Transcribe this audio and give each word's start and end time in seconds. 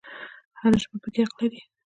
هر 0.59 0.73
ژبه 0.81 0.97
پکې 1.03 1.21
حق 1.25 1.35
لري 1.41 1.61